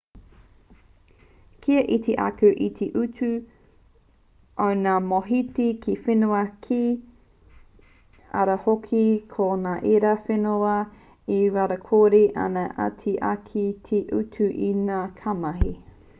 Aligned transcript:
ka 1.63 1.75
iti 1.95 2.13
ake 2.27 2.47
te 2.77 2.85
utu 3.01 3.27
o 4.67 4.69
ngā 4.79 4.93
mōhiti 5.09 5.67
ki 5.83 5.95
whenua 6.07 6.39
kē 6.63 6.79
ara 8.43 8.55
hoki 8.63 9.01
ko 9.35 9.49
ngā 9.67 9.73
ērā 9.97 10.13
whenua 10.31 10.75
e 11.35 11.37
rawakore 11.59 12.23
ana 12.47 12.63
ā 12.87 12.89
he 12.95 12.95
iti 12.95 13.13
ake 13.33 13.67
te 13.91 14.01
utu 14.23 14.49
i 14.69 14.71
ngā 14.87 15.03
kaimahi 15.21 15.75